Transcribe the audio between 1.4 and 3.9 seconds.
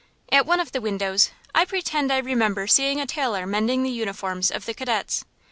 I pretend I remember seeing a tailor mending